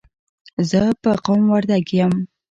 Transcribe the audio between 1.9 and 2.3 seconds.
یم.